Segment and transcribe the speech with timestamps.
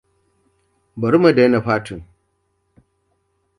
[1.01, 1.99] Bari mu daina fatin.